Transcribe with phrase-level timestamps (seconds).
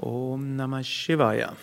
[0.00, 1.56] Om Namah Shivaya.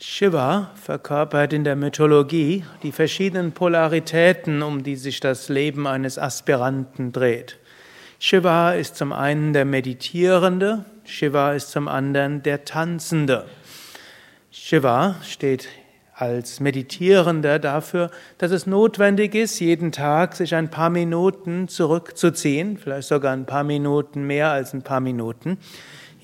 [0.00, 7.12] Shiva verkörpert in der Mythologie die verschiedenen Polaritäten, um die sich das Leben eines Aspiranten
[7.12, 7.60] dreht.
[8.18, 13.46] Shiva ist zum einen der Meditierende, Shiva ist zum anderen der Tanzende.
[14.50, 15.68] Shiva steht
[16.16, 23.06] als Meditierender dafür, dass es notwendig ist, jeden Tag sich ein paar Minuten zurückzuziehen, vielleicht
[23.06, 25.58] sogar ein paar Minuten mehr als ein paar Minuten,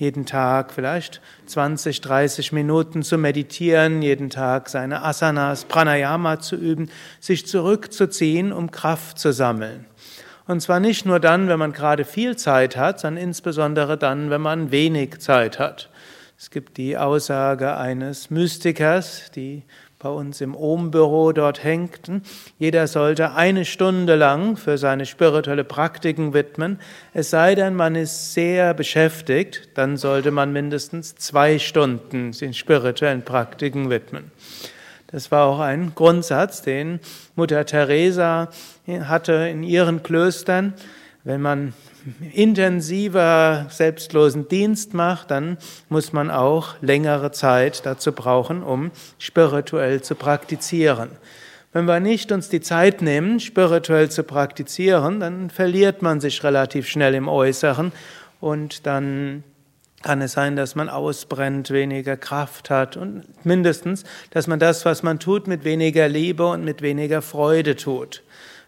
[0.01, 6.89] jeden Tag vielleicht 20, 30 Minuten zu meditieren, jeden Tag seine Asanas, Pranayama zu üben,
[7.19, 9.85] sich zurückzuziehen, um Kraft zu sammeln.
[10.47, 14.41] Und zwar nicht nur dann, wenn man gerade viel Zeit hat, sondern insbesondere dann, wenn
[14.41, 15.89] man wenig Zeit hat.
[16.35, 19.61] Es gibt die Aussage eines Mystikers, die
[20.01, 22.23] bei uns im Ohm-Büro dort hängten.
[22.57, 26.79] Jeder sollte eine Stunde lang für seine spirituelle Praktiken widmen.
[27.13, 33.21] Es sei denn, man ist sehr beschäftigt, dann sollte man mindestens zwei Stunden den spirituellen
[33.21, 34.31] Praktiken widmen.
[35.07, 36.99] Das war auch ein Grundsatz, den
[37.35, 38.49] Mutter Teresa
[38.87, 40.73] hatte in ihren Klöstern.
[41.23, 41.73] Wenn man
[42.33, 45.57] intensiver selbstlosen Dienst macht, dann
[45.89, 51.09] muss man auch längere Zeit dazu brauchen, um spirituell zu praktizieren.
[51.73, 56.87] Wenn wir nicht uns die Zeit nehmen, spirituell zu praktizieren, dann verliert man sich relativ
[56.87, 57.93] schnell im Äußeren
[58.41, 59.43] und dann
[60.01, 65.03] kann es sein, dass man ausbrennt, weniger Kraft hat und mindestens, dass man das, was
[65.03, 68.23] man tut, mit weniger Liebe und mit weniger Freude tut.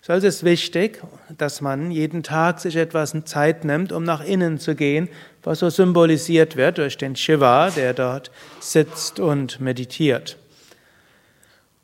[0.05, 1.01] So ist es wichtig,
[1.37, 5.07] dass man jeden Tag sich etwas Zeit nimmt, um nach innen zu gehen,
[5.43, 8.29] was so symbolisiert wird durch den Shiva, der dort
[8.59, 10.35] sitzt und meditiert.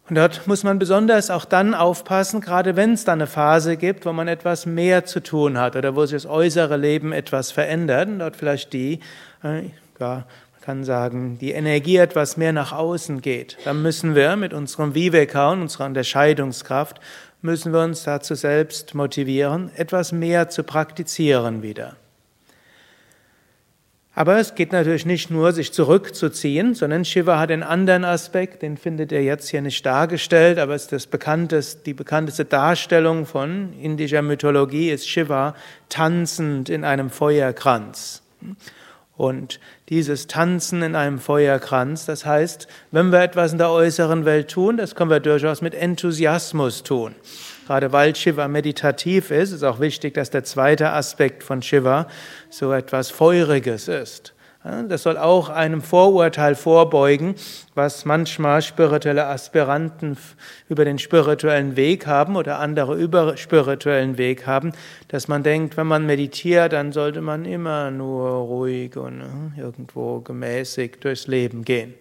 [0.10, 4.06] Und dort muss man besonders auch dann aufpassen, gerade wenn es da eine Phase gibt,
[4.06, 8.10] wo man etwas mehr zu tun hat oder wo sich das äußere Leben etwas verändert
[8.10, 9.00] und dort vielleicht die,
[9.46, 10.26] äh, ja,
[10.70, 13.58] kann sagen, die Energie etwas mehr nach außen geht.
[13.66, 17.02] Dann müssen wir mit unserem Viveka und unserer Unterscheidungskraft
[17.42, 21.96] müssen wir uns dazu selbst motivieren, etwas mehr zu praktizieren wieder.
[24.14, 28.78] Aber es geht natürlich nicht nur, sich zurückzuziehen, sondern Shiva hat einen anderen Aspekt, den
[28.78, 34.22] findet er jetzt hier nicht dargestellt, aber ist das bekannteste, die bekannteste Darstellung von indischer
[34.22, 35.56] Mythologie ist Shiva
[35.90, 38.22] tanzend in einem Feuerkranz.
[39.20, 39.60] Und
[39.90, 44.78] dieses Tanzen in einem Feuerkranz, das heißt, wenn wir etwas in der äußeren Welt tun,
[44.78, 47.16] das können wir durchaus mit Enthusiasmus tun.
[47.68, 52.08] Gerade weil Shiva meditativ ist, ist auch wichtig, dass der zweite Aspekt von Shiva
[52.50, 54.34] so etwas Feuriges ist.
[54.62, 57.36] Das soll auch einem Vorurteil vorbeugen,
[57.76, 60.18] was manchmal spirituelle Aspiranten
[60.68, 64.74] über den spirituellen Weg haben oder andere über spirituellen Weg haben,
[65.08, 70.20] dass man denkt, wenn man meditiert, dann sollte man immer nur ruhig und ne, irgendwo
[70.20, 71.94] gemäßigt durchs Leben gehen.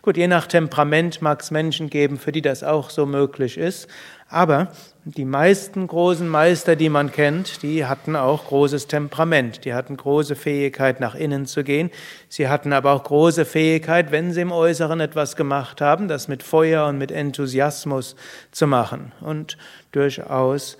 [0.00, 3.88] Gut, je nach Temperament mag es Menschen geben, für die das auch so möglich ist,
[4.28, 4.68] aber
[5.04, 10.36] die meisten großen Meister, die man kennt, die hatten auch großes Temperament, die hatten große
[10.36, 11.90] Fähigkeit, nach innen zu gehen.
[12.28, 16.42] Sie hatten aber auch große Fähigkeit, wenn sie im Äußeren etwas gemacht haben, das mit
[16.42, 18.16] Feuer und mit Enthusiasmus
[18.50, 19.12] zu machen.
[19.22, 19.56] Und
[19.92, 20.76] durchaus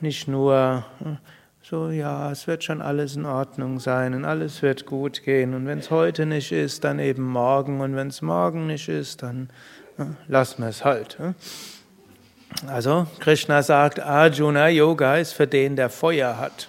[0.00, 0.86] nicht nur
[1.60, 5.52] so, ja, es wird schon alles in Ordnung sein und alles wird gut gehen.
[5.52, 7.82] Und wenn es heute nicht ist, dann eben morgen.
[7.82, 9.50] Und wenn es morgen nicht ist, dann
[10.28, 11.18] lassen wir es halt.
[12.66, 16.68] Also Krishna sagt, Arjuna Yoga ist für den, der Feuer hat.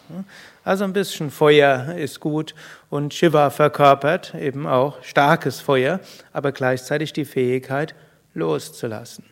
[0.63, 2.53] Also ein bisschen Feuer ist gut
[2.89, 5.99] und Shiva verkörpert eben auch starkes Feuer,
[6.33, 7.95] aber gleichzeitig die Fähigkeit
[8.33, 9.23] loszulassen.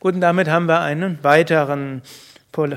[0.00, 2.02] Gut, und damit haben wir einen weiteren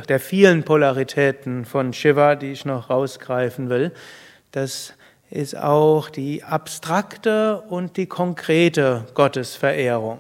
[0.08, 3.92] der vielen Polaritäten von Shiva, die ich noch rausgreifen will.
[4.52, 4.94] Das
[5.30, 10.20] ist auch die abstrakte und die konkrete Gottesverehrung.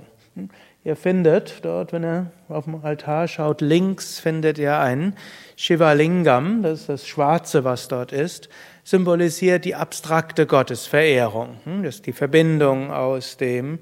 [0.86, 5.16] Ihr findet dort, wenn ihr auf dem Altar schaut, links findet ihr einen
[5.56, 8.50] Shivalingam, das ist das Schwarze, was dort ist,
[8.84, 11.58] symbolisiert die abstrakte Gottesverehrung.
[11.64, 13.80] Hm, das ist die Verbindung aus dem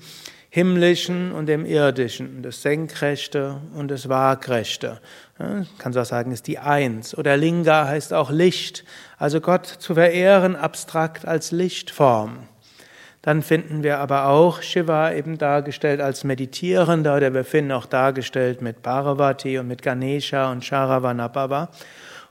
[0.49, 5.01] Himmlischen und dem Irdischen, das Senkrechte und das Waagrechte.
[5.37, 7.17] Man kann so sagen, ist die Eins.
[7.17, 8.85] Oder Linga heißt auch Licht,
[9.17, 12.47] also Gott zu verehren abstrakt als Lichtform.
[13.23, 18.61] Dann finden wir aber auch Shiva eben dargestellt als Meditierender oder wir finden auch dargestellt
[18.61, 21.69] mit Parvati und mit Ganesha und Sharavanabhava.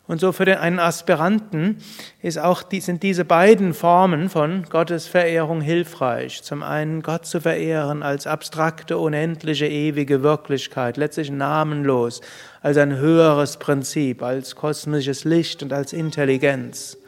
[0.07, 1.79] Und so für den einen Aspiranten
[2.21, 6.43] ist auch, sind diese beiden Formen von Gottesverehrung hilfreich.
[6.43, 12.21] Zum einen Gott zu verehren als abstrakte, unendliche, ewige Wirklichkeit, letztlich namenlos,
[12.61, 16.99] als ein höheres Prinzip, als kosmisches Licht und als Intelligenz.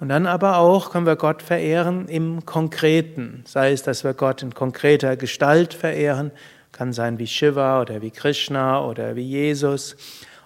[0.00, 4.42] Und dann aber auch können wir Gott verehren im Konkreten, sei es, dass wir Gott
[4.42, 6.30] in konkreter Gestalt verehren,
[6.70, 9.96] kann sein wie Shiva oder wie Krishna oder wie Jesus,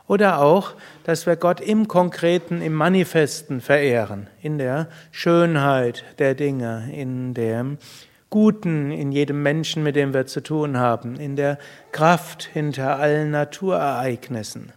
[0.06, 0.72] oder auch,
[1.04, 7.78] dass wir Gott im Konkreten, im Manifesten verehren, in der Schönheit der Dinge, in dem
[8.32, 11.58] Guten in jedem Menschen, mit dem wir zu tun haben, in der
[11.92, 14.72] Kraft hinter allen Naturereignissen.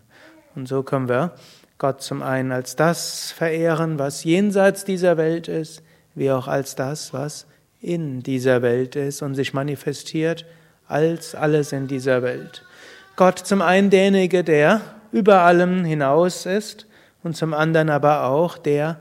[0.56, 1.32] Und so können wir
[1.78, 5.84] Gott zum einen als das verehren, was jenseits dieser Welt ist,
[6.16, 7.48] wie auch als das, was
[7.82, 10.46] in dieser Welt ist und sich manifestiert
[10.88, 12.64] als alles in dieser Welt.
[13.16, 14.82] Gott zum einen derjenige, der
[15.12, 16.88] über allem hinaus ist
[17.24, 18.98] und zum anderen aber auch der,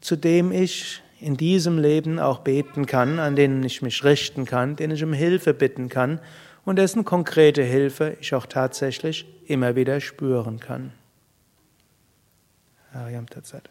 [0.00, 4.74] zu dem ich in diesem Leben auch beten kann, an den ich mich richten kann,
[4.76, 6.20] den ich um Hilfe bitten kann
[6.64, 10.92] und dessen konkrete Hilfe ich auch tatsächlich immer wieder spüren kann.
[12.94, 13.68] Ariam Tazat.